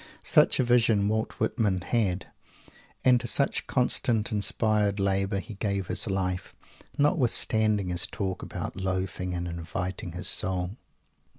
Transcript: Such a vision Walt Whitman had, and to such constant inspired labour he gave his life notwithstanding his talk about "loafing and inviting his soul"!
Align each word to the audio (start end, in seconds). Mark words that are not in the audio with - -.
Such 0.23 0.59
a 0.59 0.63
vision 0.63 1.07
Walt 1.09 1.33
Whitman 1.33 1.81
had, 1.81 2.25
and 3.05 3.21
to 3.21 3.27
such 3.27 3.67
constant 3.67 4.31
inspired 4.31 4.99
labour 4.99 5.37
he 5.37 5.53
gave 5.53 5.85
his 5.85 6.07
life 6.07 6.55
notwithstanding 6.97 7.89
his 7.89 8.07
talk 8.07 8.41
about 8.41 8.75
"loafing 8.75 9.35
and 9.35 9.47
inviting 9.47 10.13
his 10.13 10.27
soul"! 10.27 10.71